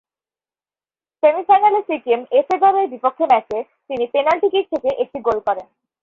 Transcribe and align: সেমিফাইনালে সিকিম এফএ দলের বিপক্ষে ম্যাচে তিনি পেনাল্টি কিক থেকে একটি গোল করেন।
সেমিফাইনালে 1.23 1.81
সিকিম 1.89 2.19
এফএ 2.39 2.57
দলের 2.63 2.85
বিপক্ষে 2.93 3.25
ম্যাচে 3.31 3.57
তিনি 3.89 4.05
পেনাল্টি 4.13 4.47
কিক 4.53 4.65
থেকে 4.73 4.89
একটি 5.03 5.19
গোল 5.27 5.37
করেন। 5.47 5.67